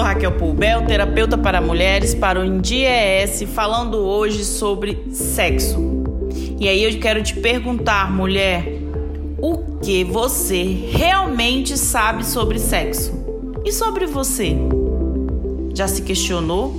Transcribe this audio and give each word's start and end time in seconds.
sou 0.00 0.06
Raquel 0.06 0.32
Poubel, 0.32 0.86
terapeuta 0.86 1.36
para 1.36 1.60
mulheres 1.60 2.14
para 2.14 2.40
o 2.40 2.44
INDIES, 2.44 3.42
falando 3.52 3.98
hoje 3.98 4.46
sobre 4.46 5.04
sexo. 5.12 5.78
E 6.58 6.66
aí 6.66 6.82
eu 6.82 6.98
quero 6.98 7.22
te 7.22 7.36
perguntar, 7.36 8.10
mulher, 8.10 8.80
o 9.36 9.78
que 9.82 10.02
você 10.02 10.62
realmente 10.90 11.76
sabe 11.76 12.24
sobre 12.24 12.58
sexo? 12.58 13.12
E 13.62 13.70
sobre 13.70 14.06
você? 14.06 14.56
Já 15.74 15.86
se 15.86 16.00
questionou 16.00 16.74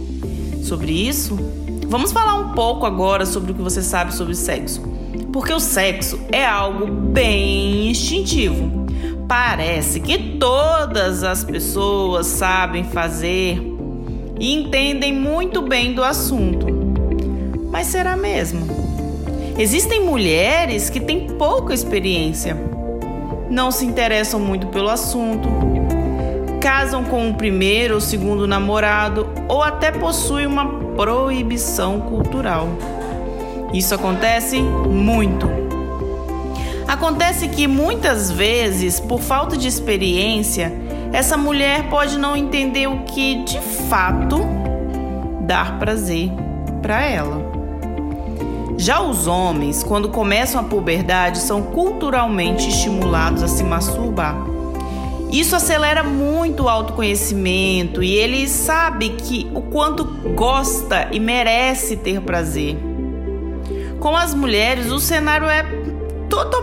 sobre 0.64 0.92
isso? 0.92 1.38
Vamos 1.88 2.12
falar 2.12 2.34
um 2.34 2.54
pouco 2.54 2.88
agora 2.88 3.24
sobre 3.28 3.52
o 3.52 3.56
que 3.56 3.62
você 3.62 3.84
sabe 3.84 4.16
sobre 4.16 4.34
sexo. 4.34 4.82
Porque 5.32 5.54
o 5.54 5.60
sexo 5.60 6.20
é 6.32 6.44
algo 6.44 6.88
bem 6.88 7.88
instintivo 7.92 8.88
Parece 9.28 10.00
que 10.00 10.38
todas 10.38 11.24
as 11.24 11.44
pessoas 11.44 12.28
sabem 12.28 12.84
fazer 12.84 13.62
e 14.40 14.54
entendem 14.54 15.14
muito 15.14 15.62
bem 15.62 15.94
do 15.94 16.04
assunto. 16.04 16.68
Mas 17.72 17.88
será 17.88 18.18
mesmo? 18.18 18.66
Existem 19.58 20.04
mulheres 20.04 20.90
que 20.90 21.00
têm 21.00 21.28
pouca 21.28 21.74
experiência, 21.74 22.58
não 23.50 23.72
se 23.72 23.86
interessam 23.86 24.40
muito 24.40 24.68
pelo 24.68 24.90
assunto, 24.90 25.48
casam 26.60 27.04
com 27.04 27.30
o 27.30 27.34
primeiro 27.34 27.96
ou 27.96 28.02
segundo 28.02 28.48
namorado 28.48 29.28
ou 29.48 29.62
até 29.62 29.92
possuem 29.92 30.46
uma 30.46 30.68
proibição 30.96 32.00
cultural. 32.02 32.68
Isso 33.74 33.96
acontece 33.96 34.60
muito. 34.60 35.71
Acontece 36.92 37.48
que 37.48 37.68
muitas 37.68 38.30
vezes, 38.30 39.00
por 39.00 39.22
falta 39.22 39.56
de 39.56 39.66
experiência, 39.66 40.74
essa 41.14 41.38
mulher 41.38 41.88
pode 41.90 42.18
não 42.18 42.36
entender 42.36 42.86
o 42.88 43.04
que 43.04 43.46
de 43.46 43.62
fato 43.62 44.42
dar 45.40 45.80
prazer 45.80 46.30
para 46.82 47.02
ela. 47.02 47.50
Já 48.78 49.00
os 49.00 49.26
homens, 49.26 49.84
quando 49.84 50.10
começam 50.10 50.60
a 50.60 50.66
puberdade, 50.66 51.38
são 51.38 51.62
culturalmente 51.62 52.68
estimulados 52.68 53.42
a 53.42 53.48
se 53.48 53.64
masturbar. 53.64 54.36
Isso 55.32 55.56
acelera 55.56 56.04
muito 56.04 56.64
o 56.64 56.70
autoconhecimento 56.70 58.04
e 58.04 58.16
ele 58.16 58.50
sabe 58.50 59.12
que 59.12 59.50
o 59.56 59.62
quanto 59.62 60.04
gosta 60.36 61.08
e 61.14 61.22
merece 61.22 61.96
ter 61.96 62.20
prazer. 62.20 62.78
Com 64.02 64.18
as 64.18 64.34
mulheres, 64.34 64.92
o 64.92 65.00
cenário 65.00 65.48
é 65.48 65.81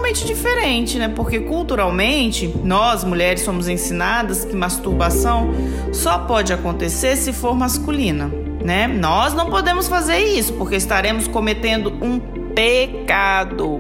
totalmente 0.08 0.24
diferente, 0.24 0.98
né? 0.98 1.08
Porque 1.08 1.40
culturalmente, 1.40 2.52
nós 2.64 3.04
mulheres 3.04 3.42
somos 3.42 3.68
ensinadas 3.68 4.44
que 4.44 4.56
masturbação 4.56 5.50
só 5.92 6.18
pode 6.18 6.52
acontecer 6.52 7.16
se 7.16 7.32
for 7.32 7.54
masculina, 7.54 8.30
né? 8.64 8.86
Nós 8.88 9.34
não 9.34 9.50
podemos 9.50 9.86
fazer 9.86 10.18
isso 10.18 10.54
porque 10.54 10.76
estaremos 10.76 11.28
cometendo 11.28 11.92
um 12.02 12.18
pecado. 12.54 13.78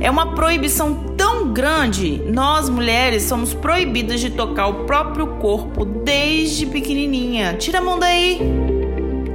É 0.00 0.10
uma 0.10 0.34
proibição 0.34 1.14
tão 1.16 1.52
grande. 1.52 2.22
Nós 2.26 2.68
mulheres 2.68 3.22
somos 3.22 3.54
proibidas 3.54 4.20
de 4.20 4.30
tocar 4.30 4.66
o 4.66 4.84
próprio 4.84 5.26
corpo 5.38 5.84
desde 5.84 6.66
pequenininha. 6.66 7.54
Tira 7.54 7.78
a 7.78 7.82
mão 7.82 7.98
daí. 7.98 8.38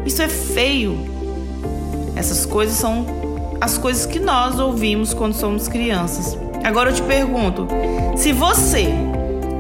Isso 0.06 0.22
é 0.22 0.28
feio. 0.28 0.96
Essas 2.16 2.46
coisas 2.46 2.76
são 2.76 3.31
as 3.62 3.78
coisas 3.78 4.08
que 4.08 4.20
nós 4.20 4.60
ouvimos 4.60 5.14
quando 5.14 5.36
somos 5.36 5.68
crianças. 5.68 6.36
Agora 6.64 6.90
eu 6.90 6.96
te 6.96 7.04
pergunto: 7.04 7.68
se 8.18 8.34
você 8.34 8.88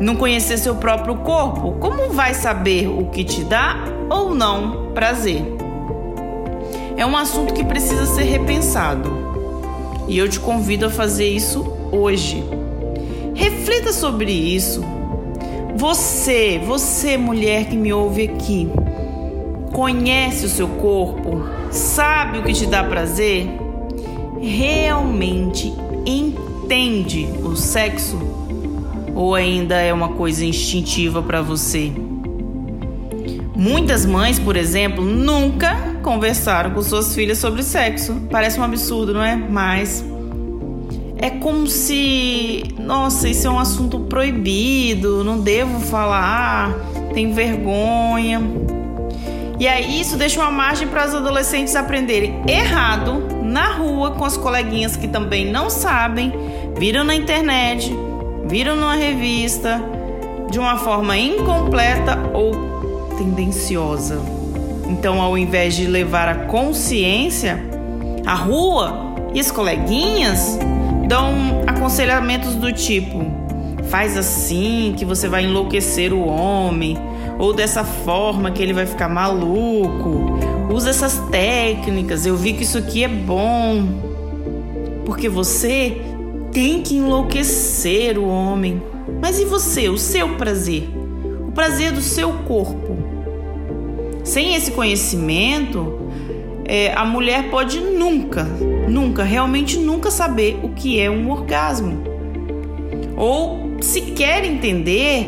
não 0.01 0.15
conhecer 0.15 0.57
seu 0.57 0.75
próprio 0.75 1.17
corpo, 1.17 1.73
como 1.73 2.09
vai 2.09 2.33
saber 2.33 2.87
o 2.87 3.05
que 3.05 3.23
te 3.23 3.43
dá 3.43 3.77
ou 4.09 4.33
não 4.33 4.91
prazer? 4.93 5.45
É 6.97 7.05
um 7.05 7.15
assunto 7.15 7.53
que 7.53 7.63
precisa 7.63 8.07
ser 8.07 8.23
repensado. 8.23 9.21
E 10.07 10.17
eu 10.17 10.27
te 10.27 10.39
convido 10.39 10.87
a 10.87 10.89
fazer 10.89 11.29
isso 11.29 11.63
hoje. 11.91 12.43
Reflita 13.35 13.93
sobre 13.93 14.31
isso. 14.31 14.83
Você, 15.75 16.59
você 16.65 17.17
mulher 17.17 17.65
que 17.65 17.77
me 17.77 17.93
ouve 17.93 18.23
aqui, 18.23 18.69
conhece 19.71 20.45
o 20.45 20.49
seu 20.49 20.67
corpo? 20.67 21.43
Sabe 21.71 22.39
o 22.39 22.43
que 22.43 22.53
te 22.53 22.65
dá 22.65 22.83
prazer? 22.83 23.60
Realmente 24.41 25.71
entende 26.05 27.27
o 27.43 27.55
sexo 27.55 28.17
ou 29.13 29.35
ainda 29.35 29.75
é 29.75 29.93
uma 29.93 30.09
coisa 30.09 30.43
instintiva 30.43 31.21
para 31.21 31.41
você? 31.41 31.91
Muitas 33.55 34.05
mães, 34.05 34.39
por 34.39 34.55
exemplo, 34.55 35.03
nunca 35.03 35.75
conversaram 36.01 36.71
com 36.71 36.81
suas 36.81 37.13
filhas 37.13 37.37
sobre 37.37 37.61
sexo. 37.61 38.15
Parece 38.31 38.59
um 38.59 38.63
absurdo, 38.63 39.13
não 39.13 39.23
é? 39.23 39.35
Mas 39.35 40.03
é 41.17 41.29
como 41.29 41.67
se, 41.67 42.63
nossa, 42.79 43.29
isso 43.29 43.45
é 43.45 43.49
um 43.49 43.59
assunto 43.59 43.99
proibido, 43.99 45.23
não 45.23 45.39
devo 45.39 45.79
falar, 45.79 46.73
tem 47.13 47.31
vergonha. 47.31 48.41
E 49.59 49.67
aí 49.67 50.01
isso 50.01 50.17
deixa 50.17 50.41
uma 50.41 50.49
margem 50.49 50.87
para 50.87 51.07
os 51.07 51.13
adolescentes 51.13 51.75
aprenderem 51.75 52.41
errado 52.47 53.40
na 53.51 53.73
rua 53.73 54.11
com 54.11 54.23
as 54.23 54.37
coleguinhas 54.37 54.95
que 54.95 55.07
também 55.07 55.51
não 55.51 55.69
sabem, 55.69 56.31
viram 56.77 57.03
na 57.03 57.13
internet, 57.13 57.93
viram 58.45 58.77
numa 58.77 58.95
revista 58.95 59.81
de 60.49 60.57
uma 60.57 60.77
forma 60.77 61.17
incompleta 61.17 62.17
ou 62.33 63.09
tendenciosa. 63.17 64.19
Então, 64.87 65.21
ao 65.21 65.37
invés 65.37 65.75
de 65.75 65.85
levar 65.85 66.27
a 66.29 66.35
consciência, 66.45 67.61
a 68.25 68.33
rua 68.33 69.15
e 69.33 69.39
as 69.39 69.51
coleguinhas 69.51 70.57
dão 71.07 71.63
aconselhamentos 71.67 72.55
do 72.55 72.71
tipo: 72.71 73.25
faz 73.89 74.17
assim 74.17 74.93
que 74.97 75.03
você 75.03 75.27
vai 75.27 75.43
enlouquecer 75.43 76.13
o 76.13 76.25
homem 76.25 76.97
ou 77.37 77.53
dessa 77.53 77.83
forma 77.83 78.51
que 78.51 78.61
ele 78.61 78.73
vai 78.73 78.85
ficar 78.85 79.09
maluco. 79.09 80.39
Usa 80.81 80.89
essas 80.89 81.19
técnicas. 81.29 82.25
Eu 82.25 82.35
vi 82.35 82.53
que 82.53 82.63
isso 82.63 82.75
aqui 82.75 83.03
é 83.03 83.07
bom. 83.07 83.85
Porque 85.05 85.29
você 85.29 86.01
tem 86.51 86.81
que 86.81 86.95
enlouquecer 86.95 88.17
o 88.17 88.27
homem. 88.27 88.81
Mas 89.21 89.39
e 89.39 89.45
você, 89.45 89.89
o 89.89 89.97
seu 89.99 90.29
prazer? 90.37 90.89
O 91.47 91.51
prazer 91.51 91.91
do 91.91 92.01
seu 92.01 92.33
corpo. 92.47 92.97
Sem 94.23 94.55
esse 94.55 94.71
conhecimento, 94.71 95.99
é, 96.65 96.91
a 96.95 97.05
mulher 97.05 97.51
pode 97.51 97.79
nunca, 97.79 98.45
nunca, 98.89 99.23
realmente 99.23 99.77
nunca 99.77 100.09
saber 100.09 100.61
o 100.63 100.69
que 100.69 100.99
é 100.99 101.11
um 101.11 101.29
orgasmo. 101.29 102.01
Ou 103.15 103.77
sequer 103.81 104.43
entender 104.45 105.27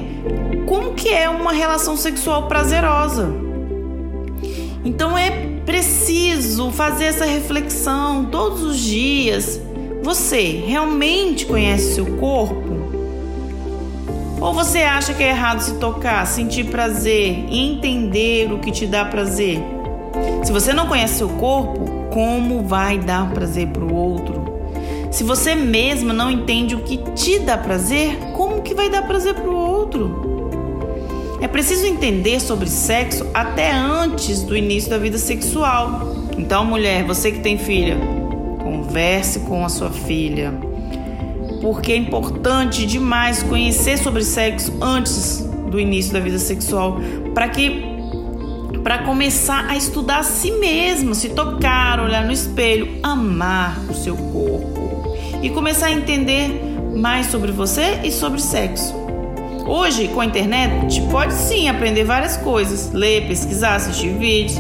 como 0.65 0.95
que 0.95 1.09
é 1.09 1.29
uma 1.29 1.51
relação 1.51 1.95
sexual 1.95 2.47
prazerosa. 2.47 3.52
Então 4.85 5.17
é 5.17 5.31
preciso 5.66 6.71
fazer 6.71 7.05
essa 7.05 7.25
reflexão 7.25 8.25
todos 8.25 8.63
os 8.63 8.77
dias. 8.79 9.59
Você 10.03 10.63
realmente 10.66 11.45
conhece 11.45 11.95
seu 11.95 12.05
corpo? 12.17 12.73
Ou 14.41 14.53
você 14.53 14.79
acha 14.79 15.13
que 15.13 15.23
é 15.23 15.29
errado 15.29 15.61
se 15.61 15.75
tocar, 15.75 16.27
sentir 16.27 16.66
prazer 16.66 17.45
e 17.49 17.59
entender 17.59 18.51
o 18.51 18.59
que 18.59 18.71
te 18.71 18.85
dá 18.85 19.05
prazer? 19.05 19.57
Se 20.44 20.51
você 20.51 20.73
não 20.73 20.85
conhece 20.85 21.19
seu 21.19 21.29
corpo, 21.29 22.09
como 22.11 22.63
vai 22.63 23.00
dar 23.00 23.31
prazer 23.31 23.67
para 23.67 23.85
o 23.85 23.95
outro? 23.95 24.44
Se 25.09 25.23
você 25.23 25.55
mesma 25.55 26.11
não 26.11 26.29
entende 26.29 26.75
o 26.75 26.81
que 26.81 26.97
te 27.13 27.39
dá 27.39 27.57
prazer, 27.57 28.18
como 28.35 28.62
que 28.62 28.74
vai 28.74 28.89
dar 28.89 29.03
prazer 29.03 29.33
para 29.33 29.50
o 29.50 29.56
outro? 29.56 30.43
É 31.44 31.48
preciso 31.50 31.86
entender 31.86 32.40
sobre 32.40 32.69
sexo 32.69 33.30
até 33.34 33.69
antes 33.69 34.44
do 34.44 34.56
início 34.56 34.90
da 34.90 34.98
vida 34.98 35.18
sexual. 35.18 36.30
Então, 36.38 36.63
mulher, 36.63 37.04
você 37.04 37.34
que 37.34 37.40
tem 37.42 37.57
filha, 37.57 37.98
converse 38.63 39.42
com 39.42 39.66
a 39.66 39.68
sua 39.68 39.90
filha. 39.90 40.54
Porque 41.62 41.92
é 41.92 41.98
importante 41.98 42.86
demais 42.86 43.44
conhecer 43.44 43.98
sobre 43.98 44.24
sexo 44.24 44.74
antes 44.81 45.42
do 45.69 45.78
início 45.78 46.13
da 46.13 46.22
vida 46.22 46.40
sexual, 46.40 47.01
para 47.34 47.50
que 47.50 47.92
para 48.81 49.00
começar 49.00 49.69
a 49.69 49.75
estudar 49.75 50.19
a 50.19 50.24
si 50.24 50.50
mesmo, 50.50 51.13
se 51.13 51.28
tocar, 51.28 52.00
olhar 52.00 52.24
no 52.24 52.31
espelho, 52.31 53.00
amar 53.04 53.81
o 53.90 53.94
seu 53.94 54.16
corpo 54.16 55.13
e 55.42 55.50
começar 55.50 55.88
a 55.88 55.92
entender 55.92 56.51
mais 56.95 57.28
sobre 57.28 57.51
você 57.51 58.00
e 58.01 58.12
sobre 58.13 58.40
sexo. 58.40 59.02
Hoje, 59.65 60.10
com 60.10 60.19
a 60.19 60.25
internet, 60.25 61.01
pode 61.10 61.33
sim 61.33 61.69
aprender 61.69 62.04
várias 62.04 62.36
coisas, 62.36 62.92
ler, 62.92 63.27
pesquisar, 63.27 63.75
assistir 63.75 64.10
vídeos, 64.10 64.60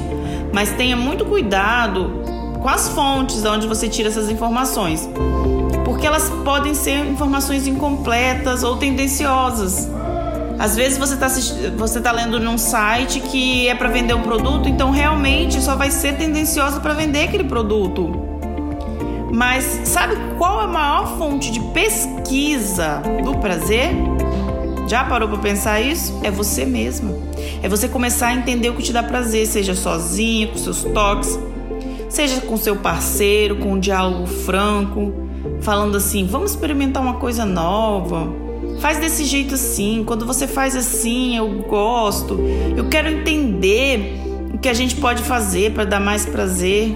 mas 0.53 0.71
tenha 0.71 0.95
muito 0.95 1.25
cuidado 1.25 2.23
com 2.61 2.69
as 2.69 2.87
fontes 2.87 3.41
de 3.41 3.47
onde 3.47 3.67
você 3.67 3.89
tira 3.89 4.07
essas 4.07 4.29
informações, 4.29 5.09
porque 5.83 6.07
elas 6.07 6.29
podem 6.45 6.73
ser 6.73 7.05
informações 7.05 7.67
incompletas 7.67 8.63
ou 8.63 8.77
tendenciosas. 8.77 9.91
Às 10.57 10.75
vezes 10.77 10.97
você 10.97 11.15
está 11.15 11.27
você 11.77 11.99
tá 11.99 12.11
lendo 12.13 12.39
num 12.39 12.57
site 12.57 13.19
que 13.19 13.67
é 13.67 13.75
para 13.75 13.89
vender 13.89 14.13
um 14.13 14.21
produto, 14.21 14.69
então 14.69 14.91
realmente 14.91 15.61
só 15.61 15.75
vai 15.75 15.91
ser 15.91 16.15
tendencioso 16.15 16.79
para 16.79 16.93
vender 16.93 17.23
aquele 17.25 17.43
produto. 17.43 18.09
Mas 19.33 19.81
sabe 19.83 20.15
qual 20.37 20.61
é 20.61 20.63
a 20.63 20.67
maior 20.67 21.17
fonte 21.17 21.51
de 21.51 21.59
pesquisa 21.59 23.01
do 23.23 23.35
prazer? 23.39 23.89
Já 24.93 25.03
parou 25.03 25.27
para 25.27 25.39
pensar 25.39 25.81
isso? 25.81 26.19
É 26.21 26.29
você 26.29 26.67
mesma. 26.67 27.15
É 27.63 27.67
você 27.67 27.87
começar 27.87 28.27
a 28.27 28.35
entender 28.35 28.69
o 28.69 28.75
que 28.75 28.83
te 28.83 28.93
dá 28.93 29.01
prazer, 29.01 29.47
seja 29.47 29.73
sozinha, 29.73 30.45
com 30.49 30.55
seus 30.55 30.83
toques, 30.83 31.39
seja 32.07 32.41
com 32.41 32.55
seu 32.57 32.75
parceiro, 32.75 33.55
com 33.55 33.71
um 33.71 33.79
diálogo 33.79 34.27
franco, 34.27 35.11
falando 35.61 35.97
assim: 35.97 36.27
vamos 36.27 36.51
experimentar 36.51 37.01
uma 37.01 37.15
coisa 37.15 37.43
nova. 37.43 38.31
Faz 38.81 38.99
desse 38.99 39.25
jeito 39.25 39.55
assim. 39.55 40.03
Quando 40.05 40.27
você 40.27 40.45
faz 40.45 40.75
assim, 40.75 41.37
eu 41.37 41.49
gosto. 41.67 42.39
Eu 42.77 42.87
quero 42.87 43.09
entender 43.09 44.21
o 44.53 44.59
que 44.59 44.69
a 44.69 44.75
gente 44.75 44.97
pode 44.97 45.23
fazer 45.23 45.71
para 45.71 45.85
dar 45.85 45.99
mais 45.99 46.23
prazer. 46.23 46.95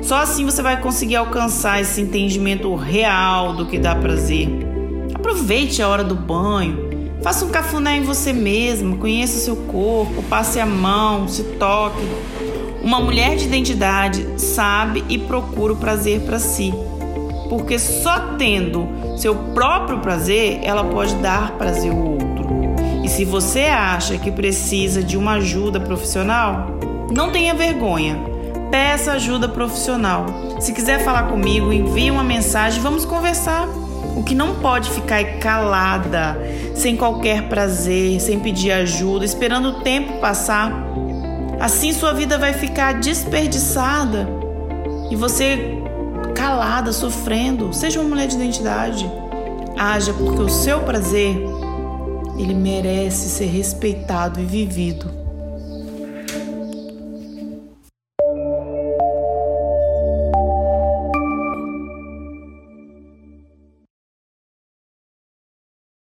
Só 0.00 0.22
assim 0.22 0.46
você 0.46 0.62
vai 0.62 0.80
conseguir 0.80 1.16
alcançar 1.16 1.82
esse 1.82 2.00
entendimento 2.00 2.74
real 2.76 3.52
do 3.52 3.66
que 3.66 3.78
dá 3.78 3.94
prazer. 3.94 4.48
Aproveite 5.14 5.82
a 5.82 5.88
hora 5.88 6.02
do 6.02 6.14
banho. 6.14 6.95
Faça 7.26 7.44
um 7.44 7.48
cafuné 7.48 7.96
em 7.96 8.04
você 8.04 8.32
mesmo, 8.32 8.98
conheça 8.98 9.36
o 9.36 9.40
seu 9.40 9.56
corpo, 9.56 10.22
passe 10.30 10.60
a 10.60 10.64
mão, 10.64 11.26
se 11.26 11.42
toque. 11.42 12.06
Uma 12.80 13.00
mulher 13.00 13.34
de 13.34 13.46
identidade 13.46 14.24
sabe 14.40 15.04
e 15.08 15.18
procura 15.18 15.72
o 15.72 15.76
prazer 15.76 16.20
para 16.20 16.38
si, 16.38 16.72
porque 17.48 17.80
só 17.80 18.36
tendo 18.38 18.86
seu 19.18 19.34
próprio 19.34 19.98
prazer 19.98 20.60
ela 20.62 20.84
pode 20.84 21.16
dar 21.16 21.50
prazer 21.58 21.90
ao 21.90 21.98
outro. 21.98 22.46
E 23.02 23.08
se 23.08 23.24
você 23.24 23.62
acha 23.62 24.16
que 24.18 24.30
precisa 24.30 25.02
de 25.02 25.16
uma 25.16 25.32
ajuda 25.32 25.80
profissional, 25.80 26.78
não 27.10 27.32
tenha 27.32 27.54
vergonha. 27.54 28.20
Peça 28.70 29.14
ajuda 29.14 29.48
profissional. 29.48 30.26
Se 30.60 30.72
quiser 30.72 31.02
falar 31.02 31.24
comigo, 31.24 31.72
envie 31.72 32.08
uma 32.08 32.22
mensagem, 32.22 32.80
vamos 32.80 33.04
conversar. 33.04 33.66
O 34.16 34.24
que 34.24 34.34
não 34.34 34.56
pode 34.56 34.90
ficar 34.90 35.20
é 35.20 35.36
calada, 35.36 36.36
sem 36.74 36.96
qualquer 36.96 37.48
prazer, 37.48 38.20
sem 38.20 38.40
pedir 38.40 38.72
ajuda, 38.72 39.24
esperando 39.24 39.68
o 39.68 39.80
tempo 39.82 40.18
passar 40.20 40.96
Assim 41.58 41.92
sua 41.92 42.12
vida 42.12 42.36
vai 42.36 42.52
ficar 42.52 43.00
desperdiçada 43.00 44.28
e 45.10 45.16
você 45.16 45.78
calada, 46.34 46.92
sofrendo. 46.92 47.72
Seja 47.72 47.98
uma 47.98 48.10
mulher 48.10 48.26
de 48.28 48.36
identidade. 48.36 49.10
Haja 49.76 50.12
porque 50.12 50.42
o 50.42 50.48
seu 50.48 50.80
prazer 50.80 51.36
ele 52.38 52.54
merece 52.54 53.30
ser 53.30 53.46
respeitado 53.46 54.38
e 54.38 54.44
vivido. 54.44 55.25